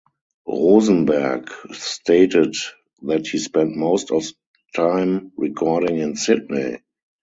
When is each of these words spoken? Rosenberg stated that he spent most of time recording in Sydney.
Rosenberg 0.47 1.51
stated 1.73 2.55
that 3.03 3.27
he 3.27 3.37
spent 3.37 3.75
most 3.75 4.09
of 4.09 4.23
time 4.75 5.31
recording 5.37 5.99
in 5.99 6.15
Sydney. 6.15 6.79